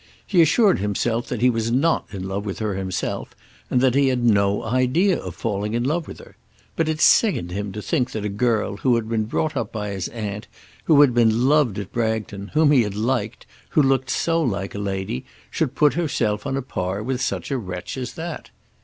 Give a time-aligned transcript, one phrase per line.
[0.25, 3.35] He assured himself that he was not in love with her himself,
[3.69, 6.37] and that he had no idea of falling in love with her;
[6.75, 9.89] but it sickened him to think that a girl who had been brought up by
[9.89, 10.47] his aunt,
[10.85, 14.79] who had been loved at Bragton, whom he had liked, who looked so like a
[14.79, 18.49] lady, should put herself on a par with such a wretch as that.